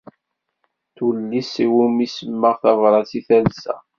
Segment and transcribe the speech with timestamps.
[0.95, 3.75] Tullist iwumi semmaɣ "Tabrat i talsa."